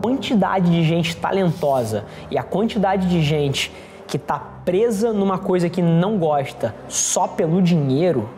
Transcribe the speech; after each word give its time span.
Quantidade 0.00 0.70
de 0.70 0.82
gente 0.82 1.16
talentosa 1.16 2.04
e 2.30 2.38
a 2.38 2.42
quantidade 2.42 3.08
de 3.08 3.22
gente 3.22 3.72
que 4.06 4.16
está 4.16 4.38
presa 4.64 5.12
numa 5.12 5.38
coisa 5.38 5.68
que 5.68 5.80
não 5.80 6.18
gosta 6.18 6.74
só 6.88 7.28
pelo 7.28 7.62
dinheiro 7.62 8.28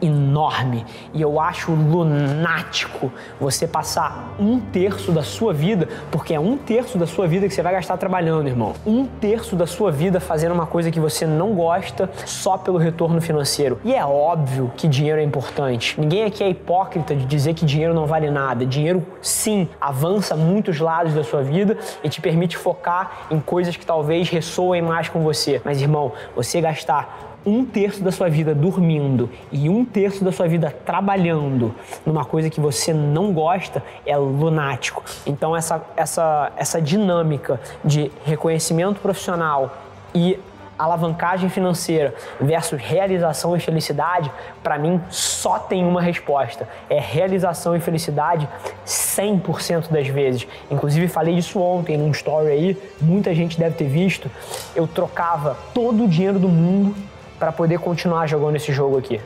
enorme 0.00 0.84
e 1.14 1.22
eu 1.22 1.40
acho 1.40 1.72
lunático 1.72 3.12
você 3.40 3.66
passar 3.66 4.34
um 4.38 4.60
terço 4.60 5.12
da 5.12 5.22
sua 5.22 5.52
vida, 5.52 5.88
porque 6.10 6.34
é 6.34 6.40
um 6.40 6.56
terço 6.56 6.98
da 6.98 7.06
sua 7.06 7.26
vida 7.26 7.48
que 7.48 7.54
você 7.54 7.62
vai 7.62 7.72
gastar 7.72 7.96
trabalhando, 7.96 8.48
irmão. 8.48 8.74
Um 8.86 9.06
terço 9.06 9.56
da 9.56 9.66
sua 9.66 9.90
vida 9.90 10.20
fazendo 10.20 10.52
uma 10.52 10.66
coisa 10.66 10.90
que 10.90 11.00
você 11.00 11.26
não 11.26 11.54
gosta 11.54 12.10
só 12.24 12.56
pelo 12.56 12.78
retorno 12.78 13.20
financeiro. 13.20 13.78
E 13.84 13.94
é 13.94 14.04
óbvio 14.04 14.72
que 14.76 14.88
dinheiro 14.88 15.20
é 15.20 15.24
importante. 15.24 15.98
Ninguém 15.98 16.24
aqui 16.24 16.42
é 16.42 16.50
hipócrita 16.50 17.14
de 17.14 17.24
dizer 17.24 17.54
que 17.54 17.64
dinheiro 17.64 17.94
não 17.94 18.06
vale 18.06 18.30
nada. 18.30 18.66
Dinheiro, 18.66 19.04
sim, 19.20 19.68
avança 19.80 20.36
muitos 20.36 20.80
lados 20.80 21.14
da 21.14 21.24
sua 21.24 21.42
vida 21.42 21.78
e 22.02 22.08
te 22.08 22.20
permite 22.20 22.56
focar 22.56 23.26
em 23.30 23.40
coisas 23.40 23.76
que 23.76 23.86
talvez 23.86 24.28
ressoem 24.28 24.82
mais 24.82 25.08
com 25.08 25.20
você. 25.20 25.60
Mas, 25.64 25.80
irmão, 25.80 26.12
você 26.34 26.60
gastar 26.60 27.35
um 27.46 27.64
terço 27.64 28.02
da 28.02 28.10
sua 28.10 28.28
vida 28.28 28.52
dormindo 28.54 29.30
e 29.52 29.70
um 29.70 29.84
terço 29.84 30.24
da 30.24 30.32
sua 30.32 30.48
vida 30.48 30.74
trabalhando 30.84 31.72
numa 32.04 32.24
coisa 32.24 32.50
que 32.50 32.60
você 32.60 32.92
não 32.92 33.32
gosta 33.32 33.82
é 34.04 34.16
lunático. 34.16 35.04
Então 35.24 35.56
essa, 35.56 35.80
essa, 35.96 36.52
essa 36.56 36.82
dinâmica 36.82 37.60
de 37.84 38.10
reconhecimento 38.24 39.00
profissional 39.00 39.76
e 40.12 40.38
alavancagem 40.78 41.48
financeira 41.48 42.14
versus 42.40 42.80
realização 42.80 43.56
e 43.56 43.60
felicidade, 43.60 44.30
para 44.62 44.78
mim 44.78 45.00
só 45.08 45.58
tem 45.58 45.84
uma 45.86 46.02
resposta: 46.02 46.68
é 46.90 46.98
realização 46.98 47.76
e 47.76 47.80
felicidade 47.80 48.48
100% 48.84 49.88
das 49.90 50.08
vezes. 50.08 50.46
Inclusive 50.70 51.08
falei 51.08 51.36
disso 51.36 51.60
ontem 51.60 51.96
num 51.96 52.10
story 52.10 52.48
aí, 52.48 52.82
muita 53.00 53.34
gente 53.34 53.58
deve 53.58 53.76
ter 53.76 53.88
visto. 53.88 54.30
Eu 54.74 54.86
trocava 54.86 55.56
todo 55.72 56.04
o 56.04 56.08
dinheiro 56.08 56.38
do 56.38 56.48
mundo 56.48 56.94
para 57.38 57.52
poder 57.52 57.78
continuar 57.78 58.26
jogando 58.26 58.56
esse 58.56 58.72
jogo 58.72 58.98
aqui. 58.98 59.20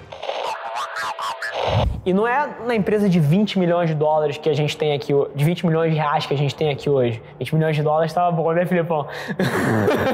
E 2.04 2.14
não 2.14 2.26
é 2.26 2.48
na 2.66 2.74
empresa 2.74 3.10
de 3.10 3.20
20 3.20 3.58
milhões 3.58 3.88
de 3.88 3.94
dólares 3.94 4.38
que 4.38 4.48
a 4.48 4.54
gente 4.54 4.74
tem 4.74 4.94
aqui, 4.94 5.12
de 5.34 5.44
20 5.44 5.66
milhões 5.66 5.92
de 5.92 5.98
reais 5.98 6.24
que 6.24 6.32
a 6.32 6.36
gente 6.36 6.54
tem 6.54 6.70
aqui 6.70 6.88
hoje. 6.88 7.22
20 7.38 7.54
milhões 7.54 7.76
de 7.76 7.82
dólares 7.82 8.10
estava 8.10 8.30
bom, 8.34 8.50
né, 8.52 8.64
Filipão? 8.64 9.06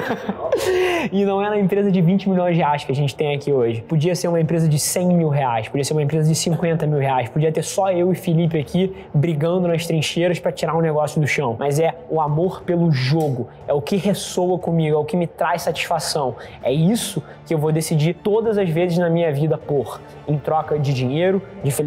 e 1.12 1.24
não 1.24 1.40
é 1.40 1.48
na 1.48 1.58
empresa 1.58 1.92
de 1.92 2.00
20 2.00 2.28
milhões 2.28 2.56
de 2.56 2.60
reais 2.60 2.82
que 2.82 2.90
a 2.90 2.94
gente 2.94 3.14
tem 3.14 3.36
aqui 3.36 3.52
hoje. 3.52 3.82
Podia 3.82 4.16
ser 4.16 4.26
uma 4.26 4.40
empresa 4.40 4.68
de 4.68 4.80
100 4.80 5.08
mil 5.14 5.28
reais, 5.28 5.68
podia 5.68 5.84
ser 5.84 5.92
uma 5.92 6.02
empresa 6.02 6.28
de 6.28 6.34
50 6.34 6.86
mil 6.88 6.98
reais, 6.98 7.28
podia 7.28 7.52
ter 7.52 7.62
só 7.62 7.92
eu 7.92 8.10
e 8.10 8.16
Felipe 8.16 8.58
aqui 8.58 8.92
brigando 9.14 9.68
nas 9.68 9.86
trincheiras 9.86 10.40
para 10.40 10.50
tirar 10.50 10.74
um 10.76 10.80
negócio 10.80 11.20
do 11.20 11.26
chão. 11.26 11.54
Mas 11.56 11.78
é 11.78 11.94
o 12.10 12.20
amor 12.20 12.62
pelo 12.62 12.90
jogo, 12.90 13.48
é 13.68 13.72
o 13.72 13.80
que 13.80 13.94
ressoa 13.96 14.58
comigo, 14.58 14.96
é 14.96 14.98
o 14.98 15.04
que 15.04 15.16
me 15.16 15.28
traz 15.28 15.62
satisfação. 15.62 16.34
É 16.64 16.72
isso 16.72 17.22
que 17.46 17.54
eu 17.54 17.58
vou 17.58 17.70
decidir 17.70 18.14
todas 18.14 18.58
as 18.58 18.68
vezes 18.68 18.98
na 18.98 19.08
minha 19.08 19.32
vida 19.32 19.56
por, 19.56 20.00
em 20.26 20.36
troca 20.36 20.76
de 20.76 20.92
dinheiro, 20.92 21.40
de 21.62 21.70
felicidade. 21.70 21.85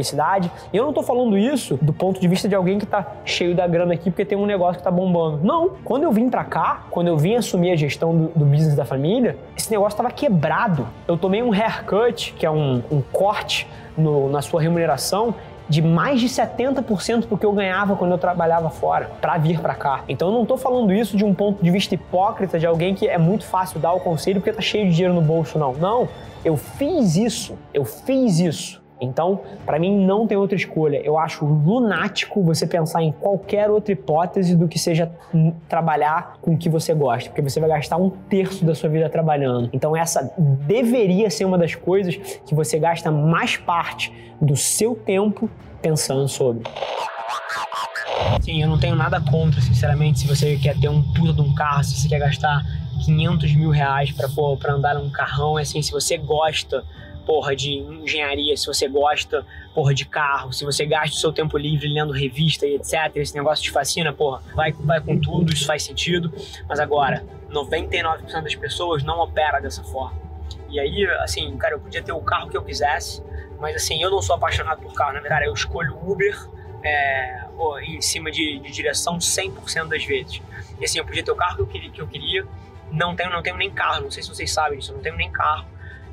E 0.72 0.78
eu 0.78 0.86
não 0.86 0.94
tô 0.94 1.04
falando 1.04 1.38
isso 1.38 1.78
do 1.82 1.94
ponto 1.94 2.20
de 2.20 2.28
vista 2.28 2.48
de 2.48 2.56
alguém 2.56 2.80
que 2.80 2.86
tá 2.86 3.06
cheio 3.26 3.56
da 3.56 3.68
grana 3.68 3.94
aqui 3.94 4.10
porque 4.10 4.26
tem 4.26 4.38
um 4.38 4.46
negócio 4.46 4.78
que 4.78 4.84
tá 4.84 4.92
bombando. 4.92 5.40
Não. 5.44 5.72
Quando 5.84 6.04
eu 6.04 6.12
vim 6.12 6.30
pra 6.30 6.44
cá, 6.44 6.84
quando 6.90 7.08
eu 7.08 7.18
vim 7.18 7.36
assumir 7.36 7.72
a 7.72 7.76
gestão 7.76 8.16
do, 8.16 8.28
do 8.30 8.46
business 8.46 8.76
da 8.76 8.86
família, 8.86 9.38
esse 9.58 9.72
negócio 9.72 9.98
tava 9.98 10.12
quebrado. 10.12 10.88
Eu 11.08 11.18
tomei 11.18 11.42
um 11.42 11.54
haircut, 11.54 12.34
que 12.34 12.46
é 12.46 12.52
um, 12.52 12.82
um 12.92 13.02
corte 13.02 13.68
no, 13.98 14.30
na 14.30 14.42
sua 14.42 14.62
remuneração, 14.62 15.36
de 15.70 15.84
mais 15.84 16.20
de 16.20 16.28
70% 16.28 17.28
do 17.28 17.38
que 17.38 17.46
eu 17.46 17.52
ganhava 17.52 17.96
quando 17.96 18.12
eu 18.12 18.18
trabalhava 18.18 18.72
fora 18.72 19.12
para 19.22 19.38
vir 19.38 19.60
para 19.60 19.76
cá. 19.76 20.04
Então 20.10 20.30
eu 20.30 20.34
não 20.34 20.46
tô 20.46 20.58
falando 20.58 20.92
isso 20.92 21.16
de 21.16 21.24
um 21.24 21.34
ponto 21.34 21.64
de 21.64 21.70
vista 21.70 21.94
hipócrita 21.94 22.58
de 22.58 22.66
alguém 22.66 22.96
que 22.96 23.08
é 23.08 23.20
muito 23.20 23.46
fácil 23.46 23.80
dar 23.80 23.94
o 23.94 24.00
conselho 24.00 24.42
porque 24.42 24.52
tá 24.52 24.62
cheio 24.62 24.90
de 24.90 24.96
dinheiro 24.96 25.14
no 25.14 25.22
bolso, 25.22 25.60
não. 25.60 25.74
Não, 25.74 26.10
eu 26.44 26.58
fiz 26.58 27.16
isso, 27.16 27.56
eu 27.72 27.86
fiz 27.86 28.40
isso 28.40 28.82
então, 29.00 29.42
para 29.66 29.80
mim 29.80 30.06
não 30.06 30.28
tem 30.28 30.38
outra 30.38 30.56
escolha. 30.56 31.02
Eu 31.04 31.18
acho 31.18 31.46
lunático 31.46 32.44
você 32.44 32.68
pensar 32.68 33.02
em 33.02 33.12
qualquer 33.12 33.70
outra 33.70 33.94
hipótese 33.94 34.56
do 34.56 34.68
que 34.68 34.78
seja 34.78 35.12
trabalhar 35.68 36.38
com 36.42 36.54
o 36.54 36.58
que 36.58 36.70
você 36.70 36.94
gosta, 36.94 37.30
porque 37.30 37.42
você 37.42 37.60
vai 37.60 37.70
gastar 37.70 37.98
um 37.98 38.10
terço 38.10 38.66
da 38.66 38.76
sua 38.76 38.90
vida 38.90 39.10
trabalhando. 39.10 39.70
Então, 39.72 39.96
essa 39.96 40.34
deveria 40.38 41.30
ser 41.30 41.46
uma 41.46 41.58
das 41.58 41.76
coisas 41.76 42.16
que 42.16 42.54
você 42.54 42.78
gasta 42.78 43.10
mais 43.10 43.56
parte 43.56 44.12
do 44.42 44.56
seu 44.56 44.96
tempo 44.96 45.50
pensando 45.82 46.28
sobre. 46.28 46.64
Sim, 48.42 48.62
eu 48.62 48.68
não 48.68 48.80
tenho 48.80 48.96
nada 48.96 49.22
contra, 49.22 49.62
sinceramente, 49.62 50.20
se 50.20 50.28
você 50.28 50.58
quer 50.58 50.78
ter 50.80 50.90
um 50.90 51.02
puta 51.14 51.34
de 51.34 51.42
um 51.42 51.54
carro, 51.54 51.84
se 51.84 51.96
você 51.96 52.08
quer 52.08 52.20
gastar 52.20 52.64
500 53.06 53.56
mil 53.56 53.70
reais 53.70 54.12
para 54.12 54.74
andar 54.74 54.96
num 54.96 55.10
carrão, 55.10 55.58
é 55.58 55.62
assim, 55.62 55.82
se 55.82 55.92
você 55.92 56.18
gosta 56.18 56.84
porra, 57.26 57.56
de 57.56 57.78
engenharia, 57.78 58.56
se 58.58 58.66
você 58.66 58.88
gosta, 58.88 59.46
porra, 59.74 59.94
de 59.94 60.06
carro, 60.06 60.52
se 60.52 60.66
você 60.66 60.86
gasta 60.86 61.16
o 61.16 61.20
seu 61.20 61.32
tempo 61.32 61.58
livre 61.58 61.88
lendo 61.88 62.12
revista 62.12 62.66
e 62.66 62.76
etc, 62.76 63.16
esse 63.16 63.36
negócio 63.36 63.64
te 63.64 63.72
fascina, 63.72 64.12
porra, 64.12 64.42
vai, 64.56 64.72
vai 64.72 65.02
com 65.02 65.20
tudo, 65.20 65.52
isso 65.54 65.66
faz 65.66 65.84
sentido. 65.84 66.32
Mas 66.68 66.80
agora, 66.80 67.26
99% 67.52 68.42
das 68.42 68.56
pessoas 68.56 69.04
não 69.04 69.20
opera 69.20 69.60
dessa 69.60 69.84
forma. 69.84 70.20
E 70.70 70.80
aí, 70.80 71.06
assim, 71.22 71.56
cara, 71.58 71.76
eu 71.76 71.80
podia 71.80 72.02
ter 72.02 72.12
o 72.12 72.22
carro 72.22 72.50
que 72.50 72.58
eu 72.58 72.64
quisesse, 72.64 73.24
mas 73.60 73.76
assim, 73.76 74.02
eu 74.02 74.10
não 74.10 74.22
sou 74.22 74.36
apaixonado 74.36 74.82
por 74.82 74.94
carro, 74.94 75.14
na 75.14 75.20
verdade, 75.20 75.46
eu 75.46 75.54
escolho 75.54 75.98
Uber 76.02 76.38
é, 76.84 77.46
em 77.84 78.02
cima 78.02 78.32
de, 78.32 78.60
de 78.60 78.72
direção 78.72 79.18
100% 79.18 79.88
das 79.88 80.06
vezes. 80.06 80.42
E 80.80 80.86
assim, 80.86 81.00
eu 81.00 81.06
podia 81.06 81.24
ter 81.24 81.32
o 81.32 81.36
carro 81.36 81.56
que 81.56 81.62
eu 81.62 81.68
queria, 81.68 81.90
que 81.90 82.02
eu 82.02 82.08
queria 82.08 82.46
não 82.92 83.16
tenho, 83.16 83.30
não 83.30 83.42
tenho 83.42 83.58
nem 83.58 83.70
carro, 83.70 84.02
não 84.02 84.12
sei 84.12 84.24
se 84.24 84.30
vocês 84.30 84.52
sabem 84.52 84.80
disso, 84.80 84.92
eu 84.92 84.96
não 84.96 85.04
tenho 85.04 85.16
nem 85.16 85.32
carro 85.32 85.66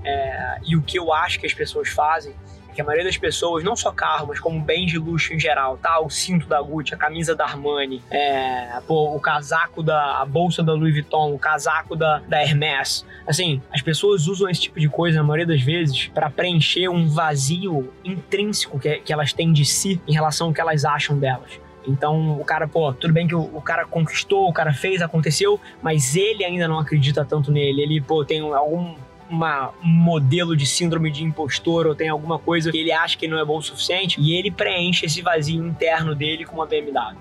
é, 0.05 0.59
e 0.65 0.77
o 0.77 0.83
que 0.83 0.99
eu 0.99 1.13
acho 1.13 1.39
que 1.41 1.47
as 1.47 1.55
pessoas 1.55 1.89
fazem 1.89 2.35
é 2.69 2.73
que 2.73 2.81
a 2.81 2.85
maioria 2.85 3.05
das 3.05 3.17
pessoas, 3.17 3.65
não 3.65 3.75
só 3.75 3.91
carro, 3.91 4.27
mas 4.29 4.39
como 4.39 4.61
bens 4.61 4.91
de 4.91 4.99
luxo 4.99 5.33
em 5.33 5.41
geral, 5.41 5.77
tá? 5.79 5.99
O 6.01 6.11
cinto 6.11 6.47
da 6.47 6.61
Gucci, 6.61 6.95
a 6.95 6.97
camisa 6.97 7.35
da 7.35 7.45
Armani, 7.45 8.03
é, 8.11 8.81
pô, 8.87 9.15
o 9.15 9.21
casaco 9.21 9.83
da 9.83 10.21
a 10.21 10.25
bolsa 10.25 10.63
da 10.63 10.73
Louis 10.73 10.93
Vuitton, 10.93 11.33
o 11.33 11.39
casaco 11.39 11.97
da, 11.97 12.23
da 12.29 12.43
Hermès. 12.43 13.05
Assim, 13.27 13.61
as 13.73 13.83
pessoas 13.83 14.27
usam 14.27 14.49
esse 14.49 14.63
tipo 14.63 14.79
de 14.79 14.89
coisa, 14.89 15.19
na 15.19 15.25
maioria 15.25 15.47
das 15.47 15.63
vezes, 15.63 16.09
para 16.09 16.31
preencher 16.31 16.89
um 16.89 17.09
vazio 17.09 17.93
intrínseco 18.05 18.79
que, 18.79 19.01
que 19.01 19.13
elas 19.13 19.33
têm 19.33 19.53
de 19.53 19.65
si 19.65 20.01
em 20.07 20.13
relação 20.13 20.49
ao 20.49 20.53
que 20.53 20.61
elas 20.61 20.85
acham 20.85 21.19
delas. 21.19 21.67
Então, 21.87 22.39
o 22.39 22.45
cara, 22.45 22.67
pô, 22.67 22.93
tudo 22.93 23.13
bem 23.13 23.27
que 23.27 23.35
o, 23.35 23.43
o, 23.43 23.61
cara 23.61 23.87
conquistou, 23.87 24.49
o 24.49 24.53
cara 24.53 24.73
fez, 24.73 25.01
aconteceu, 25.01 25.61
mas 25.81 26.17
ele 26.17 26.45
ainda 26.45 26.67
não 26.67 26.79
acredita 26.79 27.25
tanto 27.25 27.53
nele. 27.53 27.83
Ele, 27.83 28.01
pô, 28.01 28.25
tem 28.25 28.41
algum 28.41 28.95
um 29.31 29.89
modelo 29.89 30.57
de 30.57 30.67
síndrome 30.67 31.11
de 31.11 31.25
impostor 31.25 31.87
ou 31.87 31.95
tem 31.95 32.09
alguma 32.09 32.39
coisa 32.39 32.71
que 32.71 32.79
ele 32.79 32.93
acha 32.93 33.17
que 33.17 33.27
não 33.27 33.39
é 33.39 33.45
bom 33.45 33.59
o 33.59 33.63
suficiente 33.63 34.21
e 34.21 34.37
ele 34.37 34.51
preenche 34.51 35.07
esse 35.07 35.21
vazio 35.21 35.65
interno 35.65 36.15
dele 36.15 36.45
com 36.45 36.57
uma 36.57 36.67
BMW. 36.67 37.17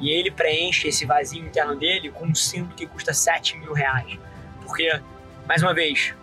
E 0.00 0.10
ele 0.10 0.30
preenche 0.30 0.88
esse 0.88 1.06
vazio 1.06 1.44
interno 1.44 1.76
dele 1.76 2.10
com 2.10 2.26
um 2.26 2.34
cinto 2.34 2.74
que 2.74 2.86
custa 2.86 3.12
7 3.12 3.56
mil 3.58 3.72
reais. 3.72 4.18
Porque, 4.62 5.00
mais 5.46 5.62
uma 5.62 5.72
vez, 5.72 6.14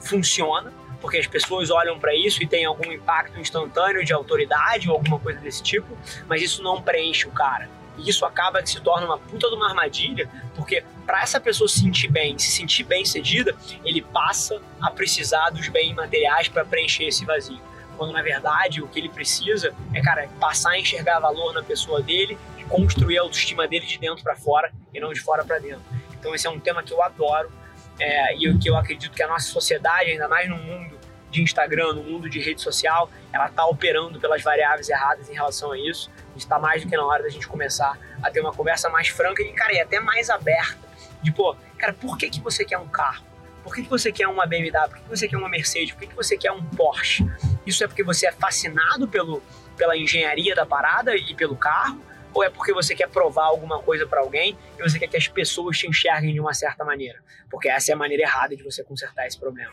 funciona, 0.00 0.72
porque 1.00 1.18
as 1.18 1.26
pessoas 1.26 1.70
olham 1.70 1.98
para 1.98 2.14
isso 2.14 2.42
e 2.42 2.46
tem 2.46 2.64
algum 2.64 2.90
impacto 2.92 3.40
instantâneo 3.40 4.04
de 4.04 4.12
autoridade 4.12 4.88
ou 4.88 4.96
alguma 4.96 5.18
coisa 5.18 5.40
desse 5.40 5.62
tipo, 5.62 5.96
mas 6.28 6.42
isso 6.42 6.62
não 6.62 6.80
preenche 6.80 7.26
o 7.26 7.32
cara. 7.32 7.68
E 7.98 8.08
isso 8.08 8.24
acaba 8.24 8.62
que 8.62 8.70
se 8.70 8.80
torna 8.80 9.06
uma 9.06 9.18
puta 9.18 9.48
de 9.48 9.54
uma 9.54 9.68
armadilha, 9.68 10.28
porque 10.54 10.84
para 11.04 11.22
essa 11.22 11.40
pessoa 11.40 11.68
se 11.68 11.80
sentir 11.80 12.08
bem, 12.08 12.38
se 12.38 12.50
sentir 12.50 12.84
bem 12.84 13.04
cedida, 13.04 13.54
ele 13.84 14.02
passa 14.02 14.60
a 14.80 14.90
precisar 14.90 15.50
dos 15.50 15.68
bens 15.68 15.94
materiais 15.94 16.48
para 16.48 16.64
preencher 16.64 17.04
esse 17.04 17.24
vazio. 17.24 17.60
Quando 17.96 18.12
na 18.12 18.22
verdade 18.22 18.82
o 18.82 18.88
que 18.88 18.98
ele 18.98 19.08
precisa 19.08 19.74
é, 19.94 20.00
cara, 20.02 20.28
passar 20.38 20.72
a 20.72 20.78
enxergar 20.78 21.18
valor 21.18 21.54
na 21.54 21.62
pessoa 21.62 22.02
dele, 22.02 22.38
construir 22.68 23.18
a 23.18 23.22
autoestima 23.22 23.66
dele 23.66 23.86
de 23.86 23.98
dentro 23.98 24.22
para 24.22 24.34
fora 24.36 24.72
e 24.92 25.00
não 25.00 25.12
de 25.12 25.20
fora 25.20 25.44
para 25.44 25.58
dentro. 25.58 25.82
Então 26.18 26.34
esse 26.34 26.46
é 26.46 26.50
um 26.50 26.58
tema 26.58 26.82
que 26.82 26.92
eu 26.92 27.02
adoro 27.02 27.50
é, 27.98 28.36
e 28.36 28.58
que 28.58 28.68
eu 28.68 28.76
acredito 28.76 29.12
que 29.12 29.22
a 29.22 29.28
nossa 29.28 29.46
sociedade, 29.46 30.10
ainda 30.10 30.28
mais 30.28 30.48
no 30.48 30.56
mundo 30.56 30.96
de 31.30 31.42
Instagram, 31.42 31.94
no 31.94 32.02
mundo 32.02 32.28
de 32.28 32.40
rede 32.40 32.60
social, 32.60 33.10
ela 33.32 33.46
está 33.46 33.64
operando 33.66 34.18
pelas 34.18 34.42
variáveis 34.42 34.88
erradas 34.88 35.28
em 35.28 35.34
relação 35.34 35.72
a 35.72 35.78
isso. 35.78 36.10
Está 36.36 36.58
mais 36.58 36.82
do 36.82 36.88
que 36.88 36.96
na 36.96 37.04
hora 37.04 37.22
da 37.22 37.28
gente 37.28 37.46
começar 37.46 37.98
a 38.22 38.30
ter 38.30 38.40
uma 38.40 38.52
conversa 38.52 38.88
mais 38.88 39.08
franca 39.08 39.42
e, 39.42 39.52
cara, 39.52 39.72
e 39.72 39.80
até 39.80 40.00
mais 40.00 40.30
aberta. 40.30 40.86
De, 41.22 41.32
pô, 41.32 41.56
cara, 41.78 41.92
por 41.92 42.16
que, 42.16 42.28
que 42.28 42.40
você 42.40 42.64
quer 42.64 42.78
um 42.78 42.88
carro? 42.88 43.24
Por 43.62 43.74
que, 43.74 43.82
que 43.82 43.90
você 43.90 44.12
quer 44.12 44.28
uma 44.28 44.46
BMW? 44.46 44.70
Por 44.88 44.96
que, 44.96 45.02
que 45.02 45.08
você 45.08 45.28
quer 45.28 45.36
uma 45.36 45.48
Mercedes? 45.48 45.92
Por 45.92 46.00
que, 46.00 46.06
que 46.06 46.14
você 46.14 46.36
quer 46.36 46.52
um 46.52 46.62
Porsche? 46.64 47.26
Isso 47.66 47.82
é 47.82 47.88
porque 47.88 48.04
você 48.04 48.28
é 48.28 48.32
fascinado 48.32 49.08
pelo, 49.08 49.42
pela 49.76 49.96
engenharia 49.96 50.54
da 50.54 50.64
parada 50.64 51.16
e 51.16 51.34
pelo 51.34 51.56
carro? 51.56 52.00
Ou 52.32 52.44
é 52.44 52.50
porque 52.50 52.72
você 52.72 52.94
quer 52.94 53.08
provar 53.08 53.46
alguma 53.46 53.80
coisa 53.80 54.06
para 54.06 54.20
alguém 54.20 54.56
e 54.78 54.82
você 54.82 54.98
quer 54.98 55.08
que 55.08 55.16
as 55.16 55.26
pessoas 55.26 55.78
te 55.78 55.88
enxerguem 55.88 56.34
de 56.34 56.38
uma 56.38 56.52
certa 56.52 56.84
maneira? 56.84 57.18
Porque 57.50 57.68
essa 57.68 57.90
é 57.90 57.94
a 57.94 57.96
maneira 57.96 58.22
errada 58.22 58.54
de 58.54 58.62
você 58.62 58.84
consertar 58.84 59.26
esse 59.26 59.38
problema. 59.38 59.72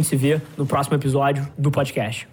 gente 0.00 0.08
se 0.08 0.16
vê 0.16 0.40
no 0.56 0.66
próximo 0.66 0.96
episódio 0.96 1.46
do 1.56 1.70
podcast. 1.70 2.26